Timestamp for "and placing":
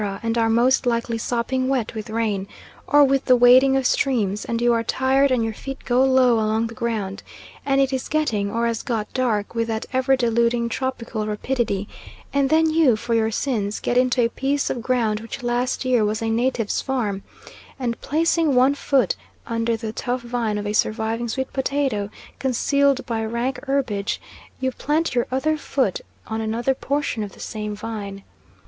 17.77-18.55